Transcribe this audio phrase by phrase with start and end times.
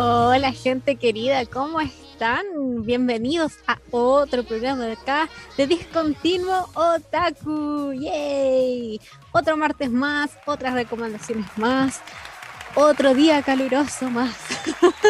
[0.00, 2.44] Hola gente querida, ¿cómo están?
[2.84, 7.92] Bienvenidos a otro programa de acá de Discontinuo Otaku.
[7.94, 9.00] ¡Yay!
[9.32, 12.00] Otro martes más, otras recomendaciones más,
[12.74, 14.34] otro día caluroso más.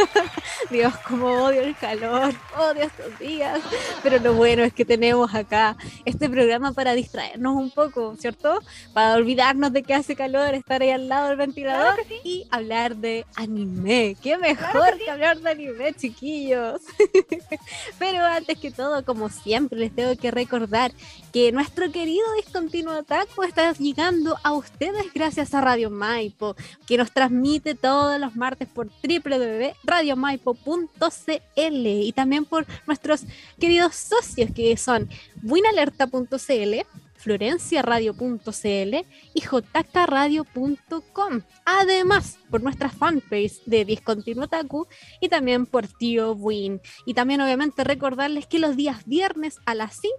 [0.70, 3.60] Dios, como odio el calor, odio estos días.
[4.02, 8.60] Pero lo bueno es que tenemos acá este programa para distraernos un poco, ¿cierto?
[8.92, 13.24] Para olvidarnos de que hace calor, estar ahí al lado del ventilador y hablar de
[13.36, 14.16] anime.
[14.22, 16.80] ¿Qué mejor que, hablar de anime, chiquillos?
[17.98, 20.92] Pero antes que todo, como siempre, les tengo que recordar
[21.32, 26.56] que nuestro querido Discontinuo Taco está llegando a ustedes gracias a Radio Maipo,
[26.86, 27.47] que nos transmite
[27.80, 33.24] todos los martes por www.radiomaipo.cl y también por nuestros
[33.58, 35.08] queridos socios que son
[35.42, 36.84] buinalerta.cl,
[37.16, 41.40] florenciaradio.cl y jkradio.com.
[41.64, 44.86] Además, por nuestra fanpage de Discontinuo Taku
[45.20, 46.80] y también por Tío Win.
[47.06, 50.12] Y también obviamente recordarles que los días viernes a las 5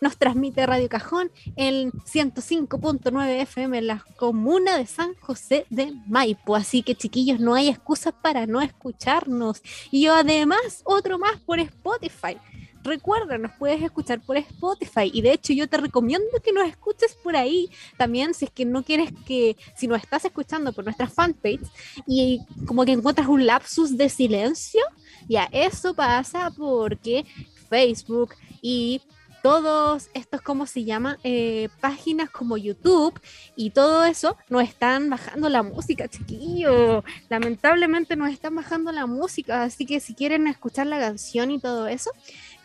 [0.00, 6.56] nos transmite Radio Cajón en 105.9 FM en la comuna de San José de Maipo.
[6.56, 9.62] Así que chiquillos, no hay excusas para no escucharnos.
[9.90, 12.38] Y además, otro más por Spotify.
[12.82, 17.14] Recuerda, nos puedes escuchar por Spotify y de hecho yo te recomiendo que nos escuches
[17.22, 21.06] por ahí también si es que no quieres que, si nos estás escuchando por nuestra
[21.06, 21.60] fanpage
[22.06, 24.80] y como que encuentras un lapsus de silencio,
[25.28, 27.26] ya eso pasa porque
[27.68, 28.30] Facebook
[28.62, 29.02] y
[29.42, 31.18] todos estos, ¿cómo se llama?
[31.24, 33.18] Eh, páginas como YouTube
[33.56, 37.04] y todo eso nos están bajando la música, chiquillo.
[37.28, 41.86] Lamentablemente nos están bajando la música, así que si quieren escuchar la canción y todo
[41.88, 42.10] eso,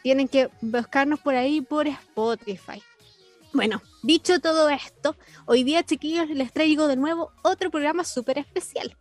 [0.03, 2.81] tienen que buscarnos por ahí por Spotify.
[3.53, 8.97] Bueno, dicho todo esto, hoy día, chiquillos, les traigo de nuevo otro programa súper especial.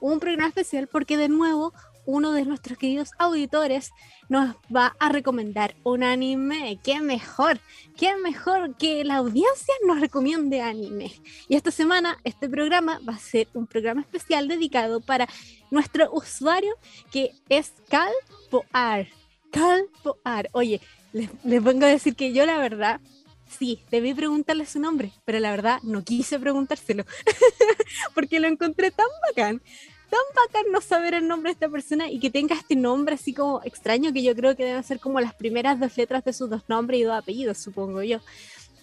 [0.00, 1.74] Un programa especial porque de nuevo
[2.08, 3.92] uno de nuestros queridos auditores
[4.30, 6.78] nos va a recomendar un anime.
[6.82, 7.60] ¡Qué mejor!
[7.98, 11.12] ¡Qué mejor que la audiencia nos recomiende anime!
[11.48, 15.28] Y esta semana este programa va a ser un programa especial dedicado para
[15.70, 16.74] nuestro usuario
[17.12, 18.12] que es Cal
[18.50, 19.08] Poar.
[19.52, 20.48] Cal Poar.
[20.52, 20.80] Oye,
[21.12, 23.02] les, les vengo a decir que yo la verdad
[23.50, 27.04] sí, debí preguntarle su nombre, pero la verdad no quise preguntárselo
[28.14, 29.60] porque lo encontré tan bacán
[30.10, 33.32] tan bacán no saber el nombre de esta persona y que tenga este nombre así
[33.34, 36.48] como extraño que yo creo que deben ser como las primeras dos letras de sus
[36.48, 38.20] dos nombres y dos apellidos, supongo yo.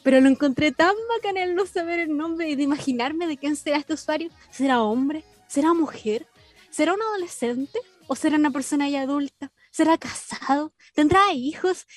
[0.03, 3.55] Pero lo encontré tan bacán el no saber el nombre y de imaginarme de quién
[3.55, 4.29] será este usuario.
[4.51, 5.23] ¿Será hombre?
[5.47, 6.27] ¿Será mujer?
[6.69, 7.79] ¿Será un adolescente?
[8.07, 9.51] ¿O será una persona ya adulta?
[9.71, 10.73] ¿Será casado?
[10.93, 11.87] ¿Tendrá hijos?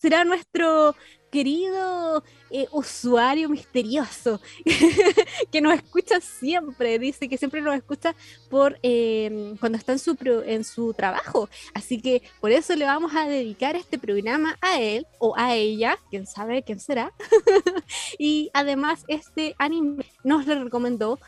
[0.00, 0.96] ¿Será nuestro
[1.32, 4.38] querido eh, usuario misterioso
[5.50, 8.14] que nos escucha siempre, dice que siempre nos escucha
[8.50, 10.14] por em, cuando está en su,
[10.46, 11.48] en su trabajo.
[11.72, 15.98] Así que por eso le vamos a dedicar este programa a él o a ella,
[16.10, 17.12] quién sabe quién será.
[18.18, 21.18] y además este anime nos lo recomendó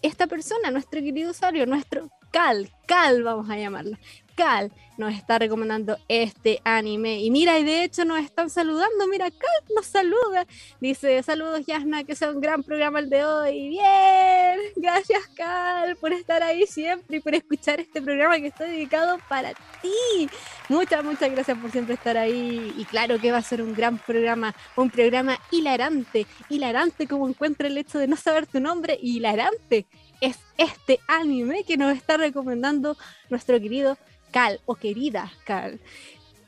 [0.00, 4.00] esta persona, nuestro querido usuario, nuestro Cal, Cal vamos a llamarla.
[4.34, 7.20] Cal nos está recomendando este anime.
[7.20, 9.06] Y mira, y de hecho nos están saludando.
[9.08, 10.46] Mira, Cal nos saluda.
[10.80, 13.68] Dice, saludos Yasna, que sea un gran programa el de hoy.
[13.70, 19.18] Bien, gracias Cal por estar ahí siempre y por escuchar este programa que está dedicado
[19.28, 20.28] para ti.
[20.68, 22.72] Muchas, muchas gracias por siempre estar ahí.
[22.76, 26.26] Y claro que va a ser un gran programa, un programa hilarante.
[26.48, 28.98] Hilarante como encuentra el hecho de no saber tu nombre.
[29.00, 29.86] Hilarante
[30.20, 32.96] es este anime que nos está recomendando
[33.28, 33.98] nuestro querido
[34.30, 35.78] Cal o querida Cal.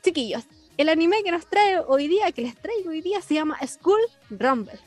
[0.03, 0.43] Chiquillos,
[0.75, 4.01] el anime que nos trae hoy día, que les traigo hoy día, se llama School
[4.29, 4.77] Rumble.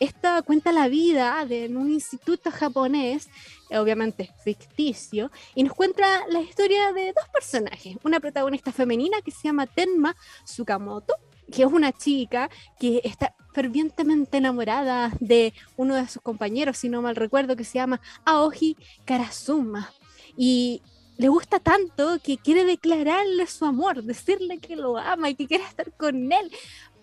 [0.00, 3.28] Esta cuenta la vida de un instituto japonés,
[3.68, 7.98] eh, obviamente ficticio, y nos cuenta la historia de dos personajes.
[8.04, 11.14] Una protagonista femenina que se llama Tenma Tsukamoto,
[11.52, 12.48] que es una chica
[12.80, 17.74] que está fervientemente enamorada de uno de sus compañeros, si no mal recuerdo, que se
[17.74, 19.92] llama Aoji Karasuma.
[20.36, 20.80] Y
[21.16, 25.64] le gusta tanto que quiere declararle su amor, decirle que lo ama y que quiere
[25.64, 26.50] estar con él,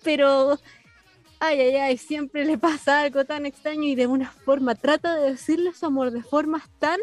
[0.03, 0.59] pero
[1.39, 5.31] ay, ay, ay, siempre le pasa algo tan extraño y de una forma trata de
[5.31, 6.99] decirle su amor de formas tan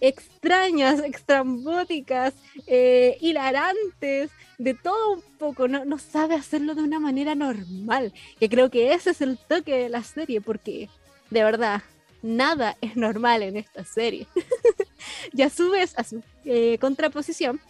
[0.00, 2.34] extrañas, extrambóticas,
[2.66, 8.48] eh, hilarantes, de todo un poco, no, no sabe hacerlo de una manera normal, que
[8.48, 10.88] creo que ese es el toque de la serie, porque
[11.30, 11.82] de verdad,
[12.22, 14.26] nada es normal en esta serie.
[15.32, 17.60] ya subes a su eh, contraposición,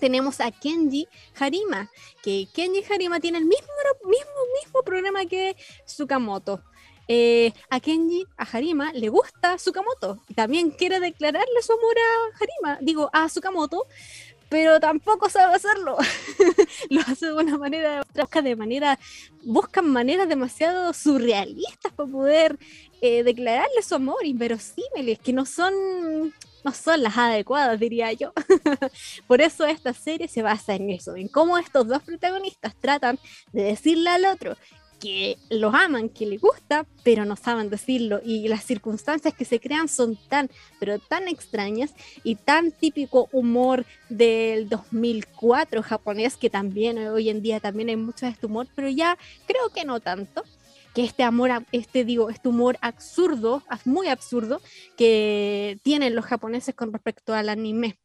[0.00, 1.06] tenemos a Kenji
[1.38, 1.88] Harima,
[2.22, 3.68] que Kenji Harima tiene el mismo,
[4.04, 6.62] mismo, mismo programa que Sukamoto.
[7.08, 12.36] Eh, a Kenji, a Harima, le gusta Sukamoto y también quiere declararle su amor a
[12.36, 13.86] Harima, digo, a Sukamoto,
[14.52, 15.96] pero tampoco sabe hacerlo.
[16.90, 18.98] Lo hace de una manera, busca de manera,
[19.44, 22.58] buscan maneras demasiado surrealistas para poder
[23.00, 25.72] eh, declararle su amor, inverosímiles, que no son,
[26.64, 28.34] no son las adecuadas, diría yo.
[29.26, 33.18] Por eso esta serie se basa en eso, en cómo estos dos protagonistas tratan
[33.52, 34.54] de decirle al otro
[35.02, 38.20] que los aman, que les gusta, pero no saben decirlo.
[38.24, 43.84] Y las circunstancias que se crean son tan, pero tan extrañas y tan típico humor
[44.08, 48.88] del 2004 japonés, que también hoy en día también hay mucho de este humor, pero
[48.88, 50.44] ya creo que no tanto
[50.94, 54.60] que este amor, este digo, este humor absurdo, muy absurdo,
[54.96, 57.98] que tienen los japoneses con respecto al anime.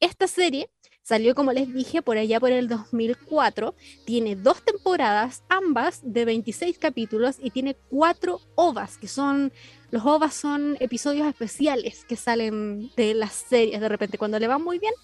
[0.00, 0.68] Esta serie
[1.06, 3.76] Salió, como les dije, por allá por el 2004.
[4.04, 9.52] Tiene dos temporadas, ambas de 26 capítulos, y tiene cuatro ovas, que son,
[9.92, 13.80] los ovas son episodios especiales que salen de las series.
[13.80, 14.94] De repente, cuando le va muy bien,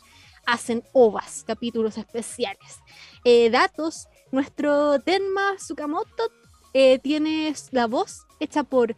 [0.45, 2.81] hacen ovas, capítulos especiales.
[3.23, 6.33] Eh, datos, nuestro Tenma Tsukamoto
[6.75, 8.97] eh, tiene la voz hecha por...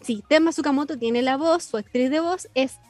[0.00, 2.80] Sí, Tenma Tsukamoto tiene la voz, su actriz de voz es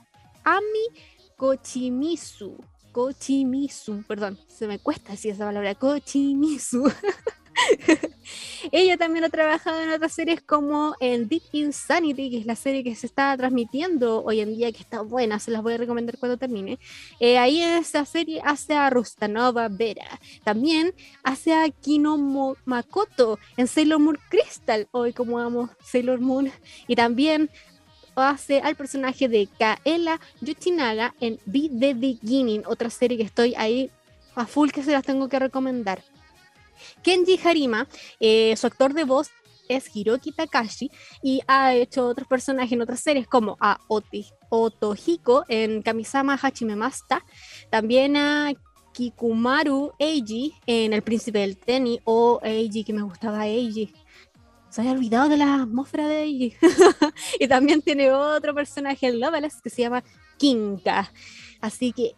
[0.42, 1.02] Ami
[1.36, 2.71] Kochimisu.
[2.92, 6.84] Kochimisu, perdón, se me cuesta decir esa palabra, Kochimisu.
[8.72, 12.84] Ella también ha trabajado en otras series como en Deep Insanity, que es la serie
[12.84, 16.18] que se está transmitiendo hoy en día, que está buena, se las voy a recomendar
[16.18, 16.78] cuando termine.
[17.20, 20.20] Eh, ahí en esa serie hace a Rustanova Vera.
[20.44, 22.16] También hace a Kino
[22.64, 26.50] Makoto en Sailor Moon Crystal, hoy como amo Sailor Moon.
[26.86, 27.50] Y también
[28.16, 33.90] hace al personaje de Kaela Yoshinaga en Be the Beginning, otra serie que estoy ahí
[34.34, 36.02] a full que se las tengo que recomendar.
[37.02, 37.86] Kenji Harima,
[38.20, 39.30] eh, su actor de voz
[39.68, 40.90] es Hiroki Takashi
[41.22, 43.80] y ha hecho otros personajes en otras series como a
[44.48, 47.24] Otohiko en Kamisama Hachime Masta,
[47.70, 48.52] también a
[48.92, 53.92] Kikumaru Eiji en El Príncipe del Tenis o Eiji que me gustaba Eiji
[54.72, 56.56] se había olvidado de la atmósfera de ella.
[57.38, 60.02] y también tiene otro personaje en Loveless que se llama
[60.38, 61.12] Kinka.
[61.60, 62.14] Así que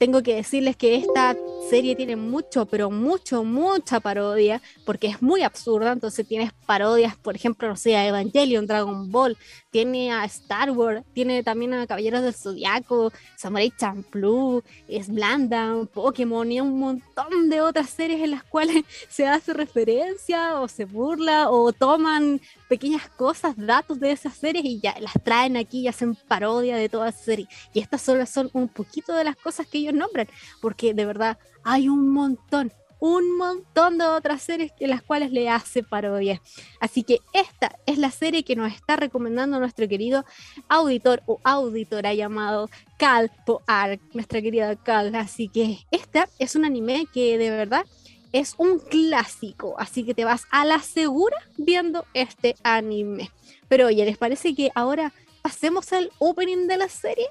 [0.00, 1.36] tengo que decirles que esta
[1.68, 5.92] serie tiene mucho, pero mucho, mucha parodia, porque es muy absurda.
[5.92, 9.36] Entonces tienes parodias, por ejemplo, no sé, a Evangelion, Dragon Ball,
[9.70, 16.50] tiene a Star Wars, tiene también a Caballeros del Zodiaco, Samurai Champloo, es Blanda, Pokémon
[16.50, 21.50] y un montón de otras series en las cuales se hace referencia o se burla
[21.50, 26.14] o toman pequeñas cosas, datos de esas series y ya las traen aquí y hacen
[26.14, 27.46] parodia de toda serie.
[27.74, 30.28] Y estas solo son un poquito de las cosas que ellos nombran,
[30.60, 35.48] porque de verdad hay un montón, un montón de otras series en las cuales le
[35.48, 36.40] hace parodia.
[36.80, 40.24] Así que esta es la serie que nos está recomendando nuestro querido
[40.68, 45.14] auditor o auditora llamado Cal Poar, nuestra querida Cal.
[45.14, 47.86] Así que esta es un anime que de verdad
[48.32, 53.30] es un clásico, así que te vas a la segura viendo este anime.
[53.68, 57.26] Pero oye, ¿les parece que ahora pasemos al opening de la serie?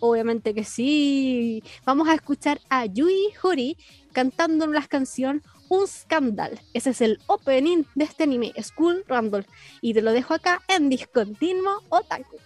[0.00, 1.62] Obviamente que sí.
[1.84, 3.76] Vamos a escuchar a Yui Hori
[4.12, 6.60] cantando la canción Un Scandal.
[6.74, 9.46] Ese es el opening de este anime, School Rumble.
[9.80, 12.36] Y te lo dejo acá en Discontinuo Otaku.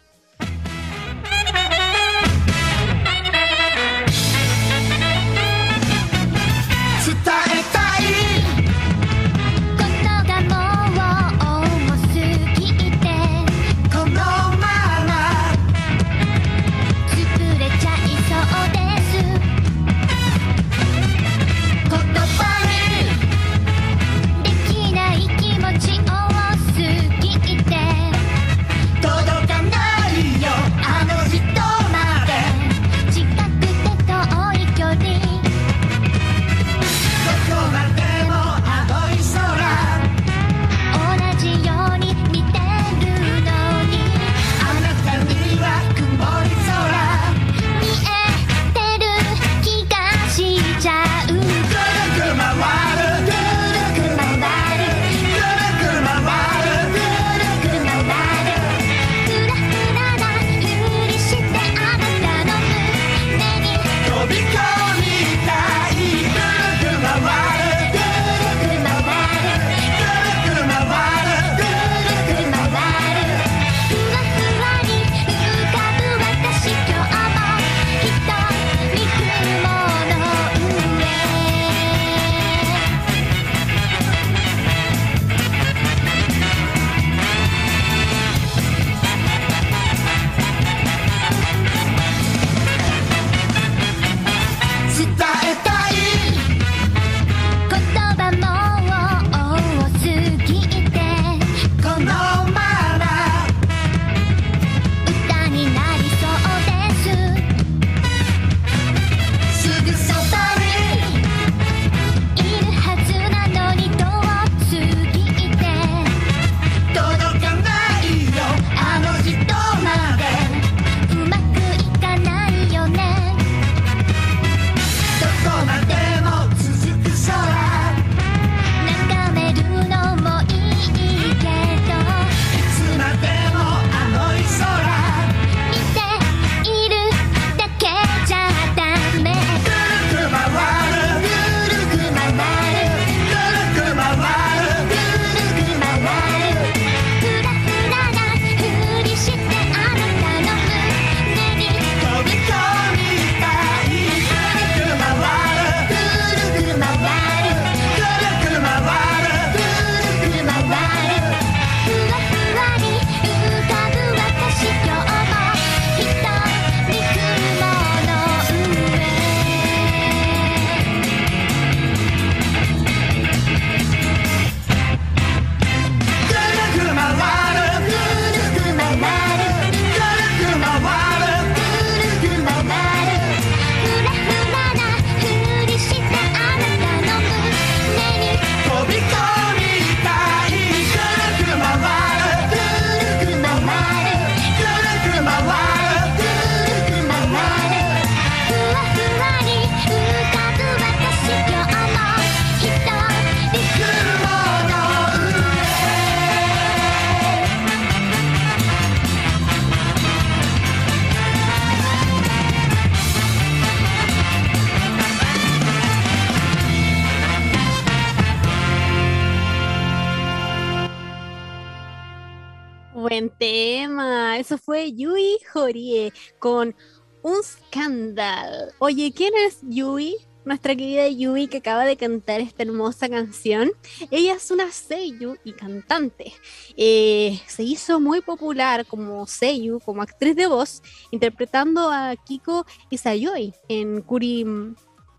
[223.45, 224.39] Tema.
[224.39, 226.75] Eso fue Yui Horie con
[227.23, 228.73] un scandal.
[228.79, 230.17] Oye, ¿quién es Yui?
[230.47, 233.71] Nuestra querida Yui que acaba de cantar esta hermosa canción.
[234.11, 236.33] Ella es una seiyu y cantante.
[236.79, 243.53] Eh, se hizo muy popular como seiyu, como actriz de voz, interpretando a Kiko Isayoi
[243.69, 244.47] en Kuri...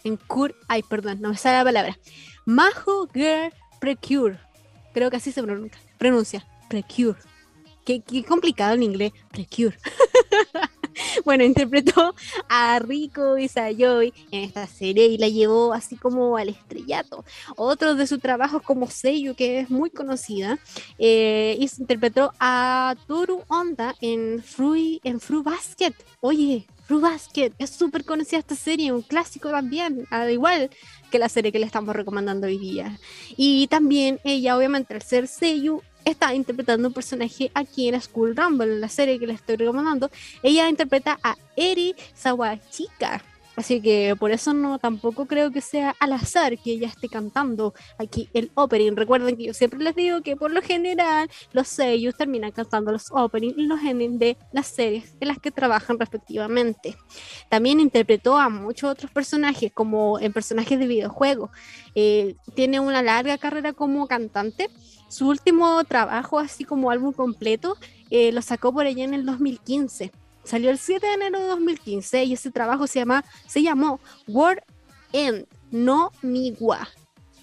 [0.04, 0.56] En Kur...
[0.68, 2.00] Ay, perdón, no me sale la palabra.
[2.46, 4.40] Majo Girl Precure.
[4.96, 5.44] Creo que así se
[6.00, 6.48] pronuncia.
[6.70, 7.18] Precure.
[7.86, 9.14] Qué, qué complicado en inglés.
[9.32, 9.78] Precure.
[11.26, 12.16] bueno, interpretó
[12.50, 17.24] a Rico Isayoi en esta serie y la llevó así como al estrellato.
[17.56, 20.60] Otro de sus trabajos como Seiyu, que es muy conocida,
[20.98, 25.94] eh, interpretó a Toru Onda en Fruit, en Fruit Basket.
[26.22, 30.70] Oye, Fruit Basket es súper conocida esta serie, un clásico también, al igual
[31.12, 33.00] que la serie que le estamos recomendando hoy día.
[33.38, 38.74] Y también ella, obviamente, al ser Seiyu, está interpretando un personaje aquí en School Rumble,
[38.74, 40.10] en la serie que le estoy recomendando.
[40.44, 43.35] Ella interpreta a Eri Sawachika.
[43.56, 47.74] Así que por eso no tampoco creo que sea al azar que ella esté cantando
[47.98, 48.96] aquí el opening.
[48.96, 53.12] Recuerden que yo siempre les digo que por lo general los sellos terminan cantando los
[53.12, 56.96] openings y los endings de las series en las que trabajan respectivamente.
[57.50, 61.50] También interpretó a muchos otros personajes como en personajes de videojuegos.
[61.96, 64.70] Eh, tiene una larga carrera como cantante
[65.08, 67.78] su último trabajo, así como álbum completo,
[68.10, 70.12] eh, lo sacó por allá en el 2015.
[70.46, 74.60] Salió el 7 de enero de 2015 y ese trabajo se, llama, se llamó Word
[75.12, 76.88] End, no Niwa.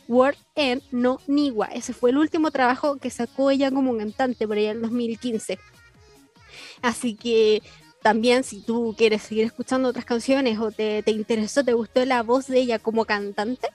[0.09, 1.67] Word End, no Niwa.
[1.67, 5.59] Ese fue el último trabajo que sacó ella como cantante por allá en el 2015.
[6.81, 7.63] Así que
[8.03, 12.23] también si tú quieres seguir escuchando otras canciones o te, te interesó, te gustó la
[12.23, 13.69] voz de ella como cantante,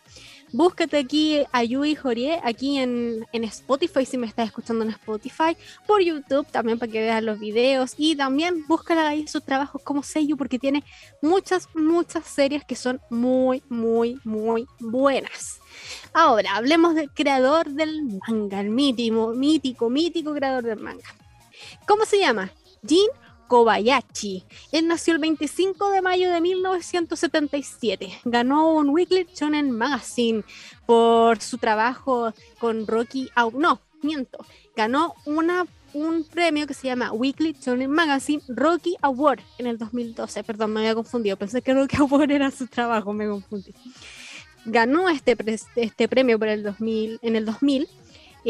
[0.53, 6.01] Búscate aquí a Yui Jorie, aquí en, Spotify, si me estás escuchando en Spotify, por
[6.01, 10.37] YouTube también para que veas los videos y también búscala ahí sus trabajos como sello
[10.37, 10.83] porque tiene
[11.21, 15.59] muchas, muchas series que son muy, muy, muy buenas.
[16.13, 21.13] Ahora, hablemos del creador del manga, el mítico, mítico, mítico creador del manga.
[21.85, 22.51] ¿Cómo se llama?
[22.87, 23.09] Jin
[23.47, 24.43] Kobayashi.
[24.71, 28.19] Él nació el 25 de mayo de 1977.
[28.25, 30.43] Ganó un Weekly Shonen Magazine
[30.85, 33.29] por su trabajo con Rocky.
[33.53, 34.39] No, miento.
[34.75, 40.43] Ganó una, un premio que se llama Weekly Shonen Magazine Rocky Award en el 2012.
[40.43, 41.37] Perdón, me había confundido.
[41.37, 43.73] Pensé que Rocky Award era su trabajo, me confundí.
[44.65, 45.37] Ganó este,
[45.75, 47.87] este premio por el 2000, en el 2000.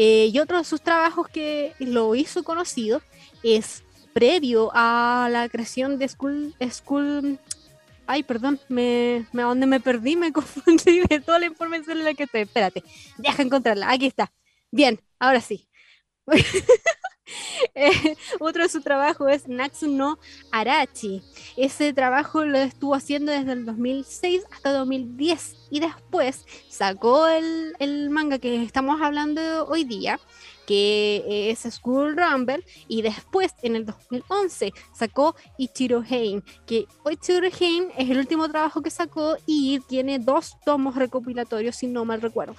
[0.00, 3.02] Eh, y otro de sus trabajos que lo hizo conocido
[3.42, 7.38] es previo a la creación de School, School
[8.10, 12.14] Ay, perdón, me, me, donde me perdí, me confundí de toda la información en la
[12.14, 12.40] que estoy.
[12.40, 12.82] Espérate,
[13.18, 13.90] deja encontrarla.
[13.90, 14.32] Aquí está.
[14.72, 15.68] Bien, ahora sí.
[17.74, 20.18] Eh, otro de su trabajo es Natsu no
[20.50, 21.22] Arachi.
[21.58, 28.08] Ese trabajo lo estuvo haciendo desde el 2006 hasta 2010 y después sacó el, el
[28.08, 30.18] manga que estamos hablando hoy día,
[30.68, 37.90] que es School Rumble, y después en el 2011 sacó Ichiro Hein, que Ichiro Hein
[37.96, 42.54] es el último trabajo que sacó y tiene dos tomos recopilatorios, si no mal recuerdo.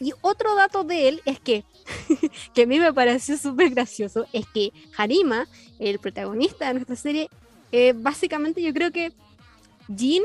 [0.00, 1.64] Y otro dato de él es que,
[2.54, 7.30] que a mí me pareció súper gracioso, es que Harima, el protagonista de nuestra serie,
[7.72, 9.14] eh, básicamente yo creo que
[9.96, 10.22] Jin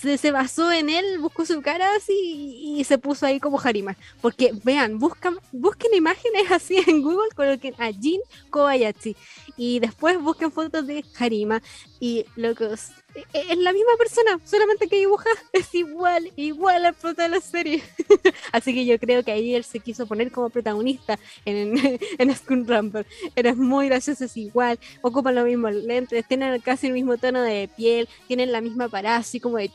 [0.00, 3.96] se, se, basó en él, buscó su cara así y, se puso ahí como Harima.
[4.20, 9.16] Porque vean, buscan, busquen imágenes así en Google, coloquen a Jin Kobayashi
[9.56, 11.62] y después busquen fotos de Harima
[11.98, 16.94] y locos, e, e, es la misma persona, solamente que dibuja es igual, igual al
[16.94, 17.82] prota de la serie.
[18.52, 22.66] Así que yo creo que ahí él se quiso poner como protagonista en, en School
[22.66, 23.06] Rumble.
[23.34, 27.70] Eres muy gracioso, es igual, ocupan los mismos lentes, tienen casi el mismo tono de
[27.74, 29.70] piel, tienen la misma parada, así como de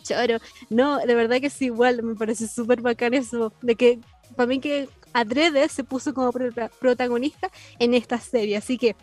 [0.69, 3.99] No, de verdad que es igual, me parece súper bacán eso, de que
[4.35, 6.31] para mí que Adrede se puso como
[6.79, 7.49] protagonista
[7.79, 8.95] en esta serie, así que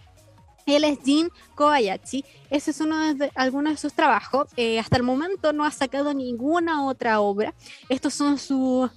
[0.76, 2.24] él es Jin Kobayashi.
[2.50, 4.48] Ese es uno de algunos de sus trabajos.
[4.56, 7.54] Eh, hasta el momento no ha sacado ninguna otra obra.
[7.88, 8.90] Estos son sus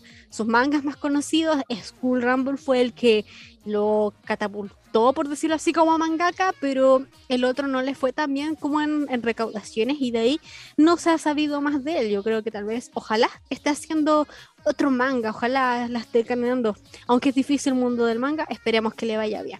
[0.45, 1.61] mangas más conocidos.
[1.83, 3.25] School Rumble fue el que
[3.65, 8.55] lo catapultó, por decirlo así, como mangaka, pero el otro no le fue tan bien
[8.55, 10.41] como en, recaudaciones y de ahí
[10.77, 12.09] no se ha sabido más de él.
[12.09, 14.27] Yo creo que tal vez, ojalá esté haciendo
[14.63, 16.75] otro manga, ojalá la esté caminando.
[17.07, 19.59] Aunque es difícil el mundo del manga, esperemos que le vaya bien.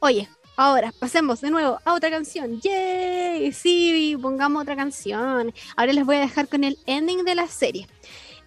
[0.00, 2.60] Oye, Ahora, pasemos de nuevo a otra canción.
[2.60, 3.52] ¡Yay!
[3.52, 5.52] Sí, pongamos otra canción.
[5.76, 7.86] Ahora les voy a dejar con el ending de la serie.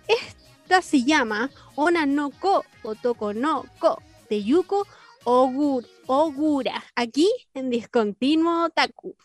[0.07, 4.87] Esta se llama Ona no Ko Otoko no Ko de Yuko
[5.23, 9.15] Ogura, aquí en Discontinuo Taku.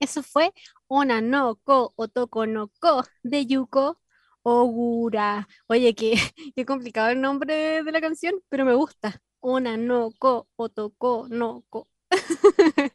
[0.00, 0.52] Eso fue
[0.86, 4.00] Ona no Ko Otoko no Ko de Yuko
[4.42, 5.48] Ogura.
[5.66, 6.14] Oye, qué,
[6.56, 9.20] qué complicado el nombre de la canción, pero me gusta.
[9.40, 11.88] Ona no Ko Otoko no Ko.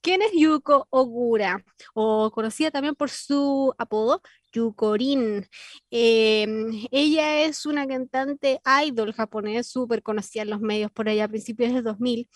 [0.00, 1.64] ¿Quién es Yuko Ogura?
[1.94, 5.46] O conocida también por su apodo Yukorin.
[5.90, 11.28] Em, ella es una cantante idol japonés súper conocida en los medios por allá a
[11.28, 12.28] principios del 2000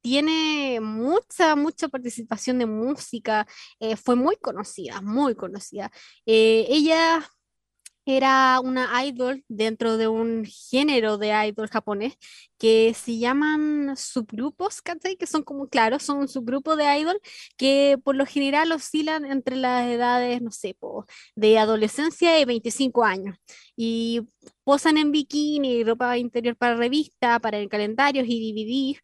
[0.00, 3.46] tiene mucha, mucha participación de música,
[3.80, 5.90] eh, fue muy conocida, muy conocida.
[6.26, 7.22] Eh, ella
[8.06, 12.16] era una idol dentro de un género de idol japonés
[12.60, 15.16] que se llaman subgrupos, ¿cachai?
[15.16, 17.18] Que son como, claro, son un subgrupo de idol
[17.56, 20.76] que por lo general oscilan entre las edades, no sé,
[21.36, 23.36] de adolescencia y 25 años.
[23.76, 24.28] Y
[24.62, 29.00] posan en bikini, ropa interior para revista, para calendarios y DVD,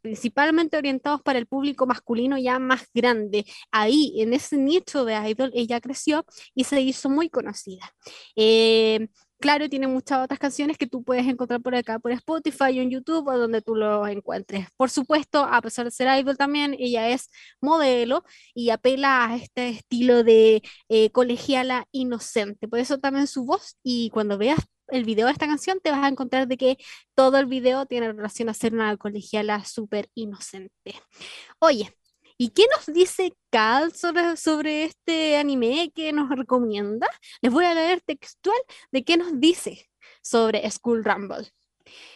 [0.00, 3.44] principalmente orientados para el público masculino ya más grande.
[3.70, 6.24] Ahí, en ese nicho de idol, ella creció
[6.54, 7.92] y se hizo muy conocida.
[8.34, 12.82] Eh, claro, tiene muchas otras canciones que tú puedes encontrar por acá, por Spotify o
[12.82, 14.66] en YouTube o donde tú lo encuentres.
[14.76, 18.24] Por supuesto, a pesar de ser idol también, ella es modelo
[18.54, 22.68] y apela a este estilo de eh, colegiala inocente.
[22.68, 26.02] Por eso también su voz y cuando veas el video de esta canción te vas
[26.04, 26.78] a encontrar de que
[27.14, 30.94] todo el video tiene relación a ser una colegiala súper inocente.
[31.60, 31.97] Oye,
[32.40, 37.08] ¿Y qué nos dice Cal sobre, este anime que nos recomienda?
[37.40, 38.56] Les voy a leer textual
[38.92, 39.90] de qué nos dice
[40.22, 41.50] sobre School Rumble.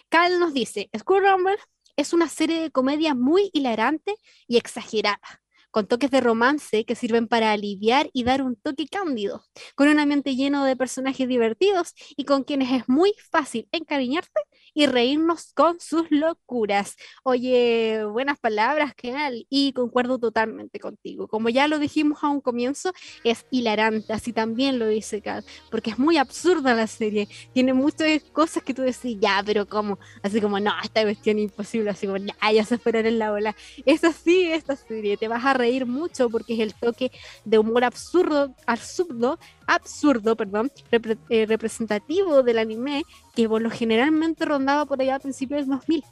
[0.08, 1.58] Cal nos dice, School Rumble
[1.96, 4.14] es una serie de comedia muy hilarante
[4.46, 5.41] y exagerada
[5.72, 9.42] con toques de romance que sirven para aliviar y dar un toque cándido,
[9.74, 14.40] con un ambiente lleno de personajes divertidos y con quienes es muy fácil encariñarte
[14.74, 16.96] y reírnos con sus locuras.
[17.24, 21.26] Oye, buenas palabras, Kenal, y concuerdo totalmente contigo.
[21.26, 22.92] Como ya lo dijimos a un comienzo,
[23.24, 28.22] es hilarante, así también lo dice Cal, porque es muy absurda la serie, tiene muchas
[28.32, 29.98] cosas que tú decís, ya, pero ¿cómo?
[30.22, 33.56] Así como, no, esta cuestión imposible, así como, ya, se esperar en la ola.
[33.87, 37.11] Es así esta serie, te vas a reír mucho porque es el toque
[37.44, 40.70] de humor absurdo, absurdo, absurdo, perdón,
[41.31, 46.05] eh, representativo del anime que por generalmente rondaba por allá a principios del 2000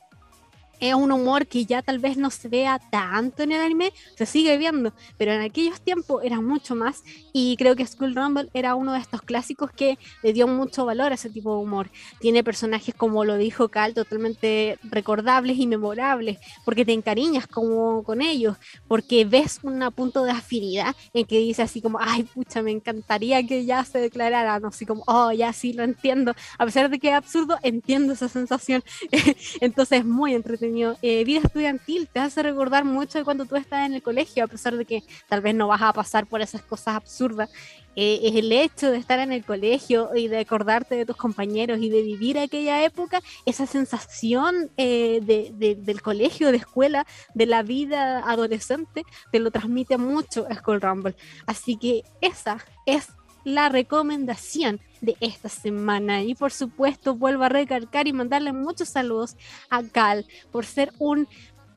[0.80, 4.26] es un humor que ya tal vez no se vea tanto en el anime, se
[4.26, 8.74] sigue viendo, pero en aquellos tiempos era mucho más y creo que School Rumble era
[8.74, 11.90] uno de estos clásicos que le dio mucho valor a ese tipo de humor.
[12.20, 18.22] Tiene personajes como lo dijo Cal, totalmente recordables y memorables, porque te encariñas como con
[18.22, 18.56] ellos,
[18.88, 23.42] porque ves un punto de afinidad en que dice así como, ay, pucha, me encantaría
[23.46, 27.08] que ya se declararan, así como, oh, ya sí lo entiendo, a pesar de que
[27.08, 28.82] es absurdo, entiendo esa sensación,
[29.60, 30.69] entonces es muy entretenido
[31.02, 34.46] eh, vida estudiantil te hace recordar mucho de cuando tú estás en el colegio, a
[34.46, 37.50] pesar de que tal vez no vas a pasar por esas cosas absurdas.
[37.96, 41.80] Eh, es el hecho de estar en el colegio y de acordarte de tus compañeros
[41.80, 48.20] y de vivir aquella época, esa sensación eh, del colegio, de escuela, de la vida
[48.20, 49.02] adolescente,
[49.32, 51.16] te lo transmite mucho School Rumble.
[51.46, 53.08] Así que esa es
[53.44, 56.22] la recomendación de esta semana.
[56.22, 59.36] Y por supuesto, vuelvo a recalcar y mandarle muchos saludos
[59.68, 61.28] a Cal por ser un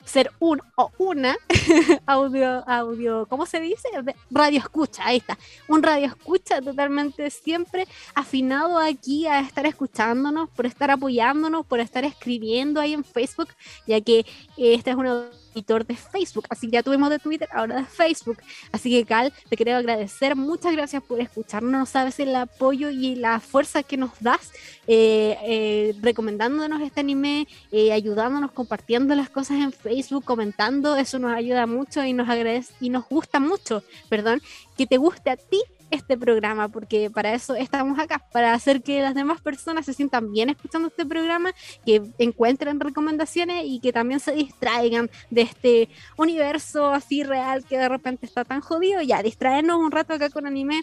[0.05, 1.37] ser un o una
[2.05, 3.87] audio, audio, ¿cómo se dice?
[4.29, 5.37] Radio escucha, ahí está.
[5.67, 12.03] Un radio escucha totalmente siempre afinado aquí a estar escuchándonos, por estar apoyándonos, por estar
[12.03, 13.49] escribiendo ahí en Facebook,
[13.87, 14.25] ya que
[14.57, 16.45] esta es una de Facebook.
[16.49, 18.37] Así que ya tuvimos de Twitter, ahora de Facebook.
[18.71, 20.35] Así que Cal, te quiero agradecer.
[20.35, 21.71] Muchas gracias por escucharnos.
[21.71, 24.51] No sabes el apoyo y la fuerza que nos das
[24.87, 30.95] eh, eh, recomendándonos este anime, eh, ayudándonos, compartiendo las cosas en Facebook, comentando.
[30.95, 34.41] Eso nos ayuda mucho y nos agradece y nos gusta mucho, perdón,
[34.77, 35.61] que te guste a ti
[35.93, 40.31] este programa, porque para eso estamos acá, para hacer que las demás personas se sientan
[40.31, 41.51] bien escuchando este programa,
[41.85, 47.89] que encuentren recomendaciones y que también se distraigan de este universo así real que de
[47.89, 49.01] repente está tan jodido.
[49.01, 50.81] Ya, distraernos un rato acá con anime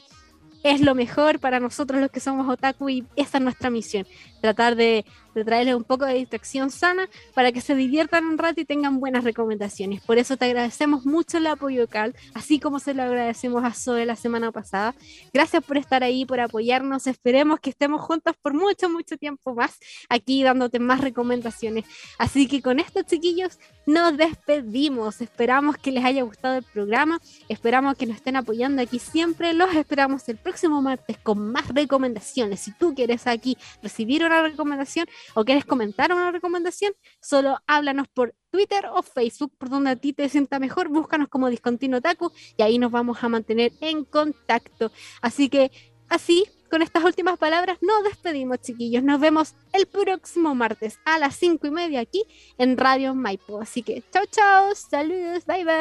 [0.62, 4.06] es lo mejor para nosotros los que somos otaku y esa es nuestra misión,
[4.40, 8.64] tratar de, traerles un poco de distracción sana para que se diviertan un rato y
[8.64, 10.02] tengan buenas recomendaciones.
[10.02, 14.06] Por eso te agradecemos mucho el apoyo, Cal, así como se lo agradecemos a Zoe
[14.06, 14.94] la semana pasada.
[15.32, 17.06] Gracias por estar ahí, por apoyarnos.
[17.06, 21.84] Esperemos que estemos juntos por mucho, mucho tiempo más aquí dándote más recomendaciones.
[22.18, 25.20] Así que con esto, chiquillos, nos despedimos.
[25.20, 27.20] Esperamos que les haya gustado el programa.
[27.48, 29.54] Esperamos que nos estén apoyando aquí siempre.
[29.54, 32.60] Los esperamos el próximo martes con más recomendaciones.
[32.60, 38.34] Si tú quieres aquí recibir una recomendación o quieres comentar una recomendación, solo háblanos por
[38.50, 40.88] Twitter o Facebook, por donde a ti te sienta mejor.
[40.88, 44.90] Búscanos como Discontinuo Taku y ahí nos vamos a mantener en contacto.
[45.20, 45.70] Así que
[46.08, 49.02] así con estas últimas palabras nos despedimos, chiquillos.
[49.02, 52.24] Nos vemos el próximo martes a las cinco y media aquí
[52.58, 53.58] en Radio Maipo.
[53.60, 55.72] Así que chao, chao, saludos, bye bye.